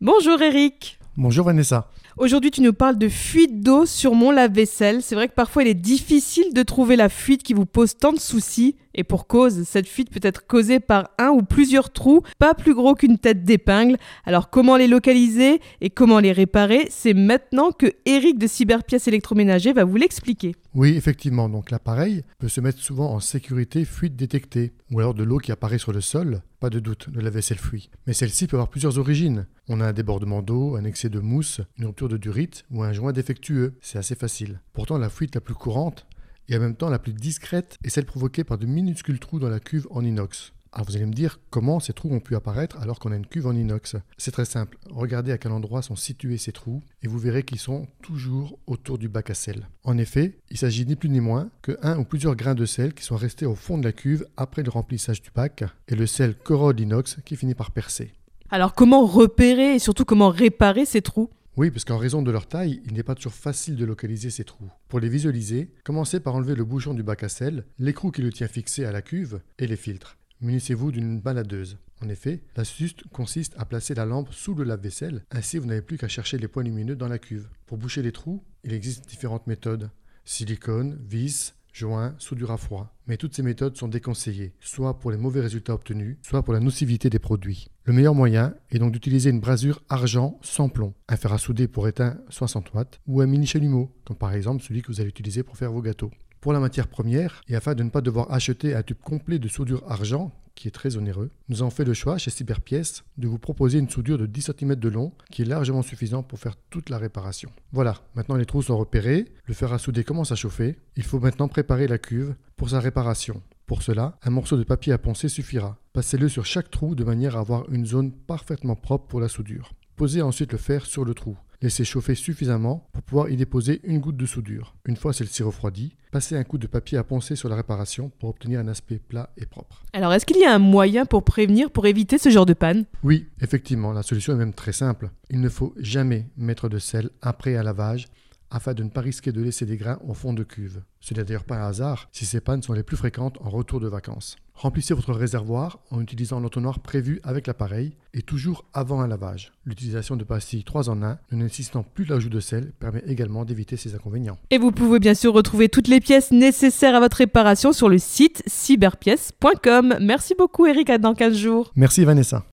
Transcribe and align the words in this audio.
Bonjour 0.00 0.40
Eric. 0.40 1.00
Bonjour 1.16 1.44
Vanessa. 1.44 1.88
Aujourd'hui, 2.18 2.50
tu 2.50 2.62
nous 2.62 2.72
parles 2.72 2.98
de 2.98 3.08
fuite 3.08 3.60
d'eau 3.60 3.86
sur 3.86 4.16
mon 4.16 4.32
lave-vaisselle. 4.32 5.02
C'est 5.02 5.14
vrai 5.14 5.28
que 5.28 5.34
parfois 5.34 5.62
il 5.62 5.68
est 5.68 5.74
difficile 5.74 6.52
de 6.52 6.64
trouver 6.64 6.96
la 6.96 7.08
fuite 7.08 7.44
qui 7.44 7.54
vous 7.54 7.64
pose 7.64 7.96
tant 7.96 8.12
de 8.12 8.18
soucis. 8.18 8.74
Et 8.92 9.04
pour 9.04 9.28
cause, 9.28 9.62
cette 9.62 9.86
fuite 9.86 10.10
peut 10.10 10.26
être 10.26 10.44
causée 10.48 10.80
par 10.80 11.10
un 11.18 11.28
ou 11.28 11.42
plusieurs 11.42 11.92
trous, 11.92 12.22
pas 12.40 12.54
plus 12.54 12.74
gros 12.74 12.96
qu'une 12.96 13.18
tête 13.18 13.44
d'épingle. 13.44 13.96
Alors 14.24 14.50
comment 14.50 14.76
les 14.76 14.88
localiser 14.88 15.60
et 15.80 15.90
comment 15.90 16.18
les 16.18 16.32
réparer? 16.32 16.88
C'est 16.90 17.14
maintenant 17.14 17.70
que 17.70 17.86
Eric 18.06 18.38
de 18.38 18.48
Cyberpièces 18.48 19.06
électroménager 19.06 19.72
va 19.72 19.84
vous 19.84 19.94
l'expliquer. 19.94 20.56
Oui, 20.74 20.96
effectivement, 20.96 21.48
donc 21.48 21.70
l'appareil 21.70 22.24
peut 22.38 22.48
se 22.48 22.60
mettre 22.60 22.80
souvent 22.80 23.12
en 23.12 23.20
sécurité 23.20 23.84
fuite 23.84 24.16
détectée, 24.16 24.72
ou 24.90 24.98
alors 24.98 25.14
de 25.14 25.22
l'eau 25.22 25.38
qui 25.38 25.52
apparaît 25.52 25.78
sur 25.78 25.92
le 25.92 26.00
sol, 26.00 26.42
pas 26.60 26.70
de 26.70 26.80
doute, 26.80 27.08
de 27.10 27.20
la 27.20 27.30
vaisselle 27.30 27.58
fuit. 27.58 27.90
Mais 28.06 28.12
celle-ci 28.12 28.48
peut 28.48 28.56
avoir 28.56 28.68
plusieurs 28.68 28.98
origines. 28.98 29.46
On 29.68 29.80
a 29.80 29.86
un 29.86 29.92
débordement 29.92 30.42
d'eau, 30.42 30.76
un 30.76 30.84
excès 30.84 31.08
de 31.08 31.20
mousse, 31.20 31.60
une 31.78 31.86
rupture 31.86 32.07
de 32.08 32.16
durite 32.16 32.64
ou 32.70 32.82
un 32.82 32.92
joint 32.92 33.12
défectueux. 33.12 33.74
C'est 33.80 33.98
assez 33.98 34.14
facile. 34.14 34.60
Pourtant, 34.72 34.98
la 34.98 35.10
fuite 35.10 35.34
la 35.34 35.40
plus 35.40 35.54
courante 35.54 36.06
et 36.48 36.56
en 36.56 36.60
même 36.60 36.76
temps 36.76 36.90
la 36.90 36.98
plus 36.98 37.12
discrète 37.12 37.76
est 37.84 37.90
celle 37.90 38.06
provoquée 38.06 38.44
par 38.44 38.58
de 38.58 38.66
minuscules 38.66 39.20
trous 39.20 39.38
dans 39.38 39.50
la 39.50 39.60
cuve 39.60 39.86
en 39.90 40.04
inox. 40.04 40.52
Alors 40.72 40.86
vous 40.86 40.96
allez 40.96 41.06
me 41.06 41.12
dire 41.12 41.40
comment 41.48 41.80
ces 41.80 41.94
trous 41.94 42.12
ont 42.12 42.20
pu 42.20 42.36
apparaître 42.36 42.78
alors 42.78 42.98
qu'on 42.98 43.10
a 43.10 43.16
une 43.16 43.26
cuve 43.26 43.46
en 43.46 43.54
inox? 43.54 43.96
C'est 44.18 44.30
très 44.30 44.44
simple, 44.44 44.76
regardez 44.90 45.32
à 45.32 45.38
quel 45.38 45.52
endroit 45.52 45.80
sont 45.80 45.96
situés 45.96 46.36
ces 46.36 46.52
trous 46.52 46.82
et 47.02 47.08
vous 47.08 47.18
verrez 47.18 47.42
qu'ils 47.42 47.58
sont 47.58 47.86
toujours 48.02 48.58
autour 48.66 48.98
du 48.98 49.08
bac 49.08 49.30
à 49.30 49.34
sel. 49.34 49.66
En 49.84 49.96
effet, 49.96 50.38
il 50.50 50.58
s'agit 50.58 50.84
ni 50.84 50.94
plus 50.94 51.08
ni 51.08 51.20
moins 51.20 51.50
que 51.62 51.78
un 51.82 51.98
ou 51.98 52.04
plusieurs 52.04 52.36
grains 52.36 52.54
de 52.54 52.66
sel 52.66 52.92
qui 52.92 53.02
sont 53.02 53.16
restés 53.16 53.46
au 53.46 53.54
fond 53.54 53.78
de 53.78 53.84
la 53.84 53.92
cuve 53.92 54.26
après 54.36 54.62
le 54.62 54.70
remplissage 54.70 55.22
du 55.22 55.30
bac 55.34 55.64
et 55.88 55.94
le 55.94 56.06
sel 56.06 56.34
corrode 56.34 56.78
l'inox 56.78 57.16
qui 57.24 57.36
finit 57.36 57.54
par 57.54 57.70
percer. 57.70 58.12
Alors 58.50 58.74
comment 58.74 59.06
repérer 59.06 59.74
et 59.74 59.78
surtout 59.78 60.04
comment 60.04 60.30
réparer 60.30 60.84
ces 60.84 61.02
trous? 61.02 61.30
Oui, 61.58 61.72
parce 61.72 61.84
qu'en 61.84 61.98
raison 61.98 62.22
de 62.22 62.30
leur 62.30 62.46
taille, 62.46 62.80
il 62.86 62.94
n'est 62.94 63.02
pas 63.02 63.16
toujours 63.16 63.34
facile 63.34 63.74
de 63.74 63.84
localiser 63.84 64.30
ces 64.30 64.44
trous. 64.44 64.70
Pour 64.86 65.00
les 65.00 65.08
visualiser, 65.08 65.72
commencez 65.82 66.20
par 66.20 66.36
enlever 66.36 66.54
le 66.54 66.64
bouchon 66.64 66.94
du 66.94 67.02
bac 67.02 67.24
à 67.24 67.28
sel, 67.28 67.64
l'écrou 67.80 68.12
qui 68.12 68.22
le 68.22 68.32
tient 68.32 68.46
fixé 68.46 68.84
à 68.84 68.92
la 68.92 69.02
cuve 69.02 69.40
et 69.58 69.66
les 69.66 69.74
filtres. 69.74 70.18
Munissez-vous 70.40 70.92
d'une 70.92 71.20
baladeuse. 71.20 71.78
En 72.00 72.08
effet, 72.08 72.44
l'astuce 72.54 72.94
consiste 73.12 73.54
à 73.58 73.64
placer 73.64 73.94
la 73.94 74.06
lampe 74.06 74.32
sous 74.32 74.54
le 74.54 74.62
lave-vaisselle, 74.62 75.24
ainsi 75.32 75.58
vous 75.58 75.66
n'avez 75.66 75.82
plus 75.82 75.98
qu'à 75.98 76.06
chercher 76.06 76.38
les 76.38 76.46
points 76.46 76.62
lumineux 76.62 76.94
dans 76.94 77.08
la 77.08 77.18
cuve. 77.18 77.48
Pour 77.66 77.76
boucher 77.76 78.02
les 78.02 78.12
trous, 78.12 78.44
il 78.62 78.72
existe 78.72 79.08
différentes 79.08 79.48
méthodes. 79.48 79.90
Silicone, 80.24 80.96
vis, 81.08 81.56
joint, 81.78 82.14
soudure 82.18 82.50
à 82.50 82.56
froid. 82.56 82.92
Mais 83.06 83.16
toutes 83.16 83.34
ces 83.34 83.42
méthodes 83.42 83.76
sont 83.76 83.88
déconseillées, 83.88 84.52
soit 84.60 84.98
pour 84.98 85.12
les 85.12 85.16
mauvais 85.16 85.40
résultats 85.40 85.74
obtenus, 85.74 86.16
soit 86.22 86.42
pour 86.42 86.52
la 86.52 86.60
nocivité 86.60 87.08
des 87.08 87.20
produits. 87.20 87.68
Le 87.84 87.92
meilleur 87.92 88.14
moyen 88.14 88.54
est 88.70 88.80
donc 88.80 88.92
d'utiliser 88.92 89.30
une 89.30 89.40
brasure 89.40 89.80
argent 89.88 90.38
sans 90.42 90.68
plomb, 90.68 90.92
un 91.08 91.16
fer 91.16 91.32
à 91.32 91.38
souder 91.38 91.68
pour 91.68 91.86
éteindre 91.86 92.16
60 92.30 92.74
watts, 92.74 93.00
ou 93.06 93.20
un 93.20 93.26
mini 93.26 93.46
chalumeau, 93.46 93.94
comme 94.04 94.16
par 94.16 94.34
exemple 94.34 94.62
celui 94.62 94.82
que 94.82 94.88
vous 94.88 95.00
allez 95.00 95.08
utiliser 95.08 95.44
pour 95.44 95.56
faire 95.56 95.72
vos 95.72 95.80
gâteaux. 95.80 96.10
Pour 96.40 96.52
la 96.52 96.60
matière 96.60 96.88
première, 96.88 97.42
et 97.48 97.54
afin 97.54 97.74
de 97.74 97.82
ne 97.84 97.90
pas 97.90 98.00
devoir 98.00 98.32
acheter 98.32 98.74
un 98.74 98.82
tube 98.82 98.98
complet 99.02 99.38
de 99.38 99.48
soudure 99.48 99.84
argent, 99.88 100.32
qui 100.58 100.68
est 100.68 100.72
très 100.72 100.96
onéreux, 100.96 101.30
nous 101.48 101.62
avons 101.62 101.70
fait 101.70 101.84
le 101.84 101.94
choix 101.94 102.18
chez 102.18 102.30
Cyberpièces 102.30 103.04
de 103.16 103.28
vous 103.28 103.38
proposer 103.38 103.78
une 103.78 103.88
soudure 103.88 104.18
de 104.18 104.26
10 104.26 104.52
cm 104.58 104.74
de 104.74 104.88
long 104.88 105.12
qui 105.30 105.42
est 105.42 105.46
largement 105.46 105.82
suffisant 105.82 106.22
pour 106.22 106.38
faire 106.38 106.56
toute 106.68 106.90
la 106.90 106.98
réparation. 106.98 107.50
Voilà, 107.72 107.94
maintenant 108.14 108.36
les 108.36 108.46
trous 108.46 108.62
sont 108.62 108.76
repérés, 108.76 109.26
le 109.44 109.54
fer 109.54 109.72
à 109.72 109.78
souder 109.78 110.04
commence 110.04 110.32
à 110.32 110.36
chauffer, 110.36 110.76
il 110.96 111.04
faut 111.04 111.20
maintenant 111.20 111.48
préparer 111.48 111.86
la 111.86 111.98
cuve 111.98 112.34
pour 112.56 112.70
sa 112.70 112.80
réparation. 112.80 113.42
Pour 113.66 113.82
cela, 113.82 114.18
un 114.22 114.30
morceau 114.30 114.56
de 114.56 114.64
papier 114.64 114.92
à 114.92 114.98
poncer 114.98 115.28
suffira. 115.28 115.78
Passez-le 115.92 116.28
sur 116.28 116.46
chaque 116.46 116.70
trou 116.70 116.94
de 116.94 117.04
manière 117.04 117.36
à 117.36 117.40
avoir 117.40 117.70
une 117.70 117.86
zone 117.86 118.12
parfaitement 118.12 118.76
propre 118.76 119.06
pour 119.06 119.20
la 119.20 119.28
soudure. 119.28 119.72
Posez 119.96 120.22
ensuite 120.22 120.52
le 120.52 120.58
fer 120.58 120.86
sur 120.86 121.04
le 121.04 121.12
trou. 121.12 121.36
Laissez 121.60 121.84
chauffer 121.84 122.14
suffisamment 122.14 122.88
pour 122.92 123.02
pouvoir 123.02 123.30
y 123.30 123.36
déposer 123.36 123.80
une 123.82 123.98
goutte 123.98 124.16
de 124.16 124.26
soudure. 124.26 124.76
Une 124.86 124.96
fois 124.96 125.12
celle-ci 125.12 125.42
refroidie, 125.42 125.96
passez 126.12 126.36
un 126.36 126.44
coup 126.44 126.56
de 126.56 126.68
papier 126.68 126.98
à 126.98 127.02
poncer 127.02 127.34
sur 127.34 127.48
la 127.48 127.56
réparation 127.56 128.12
pour 128.20 128.28
obtenir 128.28 128.60
un 128.60 128.68
aspect 128.68 128.98
plat 128.98 129.30
et 129.36 129.44
propre. 129.44 129.82
Alors 129.92 130.12
est-ce 130.12 130.24
qu'il 130.24 130.38
y 130.38 130.44
a 130.44 130.54
un 130.54 130.60
moyen 130.60 131.04
pour 131.04 131.24
prévenir, 131.24 131.72
pour 131.72 131.86
éviter 131.86 132.16
ce 132.16 132.28
genre 132.28 132.46
de 132.46 132.54
panne? 132.54 132.84
Oui, 133.02 133.26
effectivement, 133.40 133.92
la 133.92 134.04
solution 134.04 134.34
est 134.34 134.38
même 134.38 134.54
très 134.54 134.72
simple. 134.72 135.10
Il 135.30 135.40
ne 135.40 135.48
faut 135.48 135.74
jamais 135.78 136.28
mettre 136.36 136.68
de 136.68 136.78
sel 136.78 137.10
après 137.22 137.56
un 137.56 137.64
lavage 137.64 138.06
afin 138.50 138.74
de 138.74 138.82
ne 138.82 138.88
pas 138.88 139.00
risquer 139.00 139.32
de 139.32 139.42
laisser 139.42 139.66
des 139.66 139.76
grains 139.76 139.98
au 140.06 140.14
fond 140.14 140.32
de 140.32 140.44
cuve. 140.44 140.82
Ce 141.00 141.14
n'est 141.14 141.24
d'ailleurs 141.24 141.44
pas 141.44 141.56
un 141.56 141.68
hasard 141.68 142.08
si 142.12 142.26
ces 142.26 142.40
pannes 142.40 142.62
sont 142.62 142.72
les 142.72 142.82
plus 142.82 142.96
fréquentes 142.96 143.38
en 143.40 143.50
retour 143.50 143.80
de 143.80 143.88
vacances. 143.88 144.36
Remplissez 144.54 144.92
votre 144.92 145.12
réservoir 145.12 145.78
en 145.92 146.00
utilisant 146.00 146.40
l'entonnoir 146.40 146.80
prévu 146.80 147.20
avec 147.22 147.46
l'appareil 147.46 147.92
et 148.12 148.22
toujours 148.22 148.64
avant 148.74 149.00
un 149.00 149.06
lavage. 149.06 149.52
L'utilisation 149.64 150.16
de 150.16 150.24
pastilles 150.24 150.64
3 150.64 150.90
en 150.90 151.00
1 151.00 151.18
ne 151.30 151.44
nécessitant 151.44 151.84
plus 151.84 152.04
l'ajout 152.04 152.28
de 152.28 152.40
sel 152.40 152.72
permet 152.80 153.04
également 153.06 153.44
d'éviter 153.44 153.76
ces 153.76 153.94
inconvénients. 153.94 154.38
Et 154.50 154.58
vous 154.58 154.72
pouvez 154.72 154.98
bien 154.98 155.14
sûr 155.14 155.32
retrouver 155.32 155.68
toutes 155.68 155.86
les 155.86 156.00
pièces 156.00 156.32
nécessaires 156.32 156.96
à 156.96 157.00
votre 157.00 157.18
réparation 157.18 157.72
sur 157.72 157.88
le 157.88 157.98
site 157.98 158.42
cyberpièces.com. 158.48 159.98
Merci 160.00 160.34
beaucoup 160.36 160.66
Eric, 160.66 160.90
à 160.90 160.98
dans 160.98 161.14
15 161.14 161.36
jours. 161.36 161.70
Merci 161.76 162.04
Vanessa. 162.04 162.44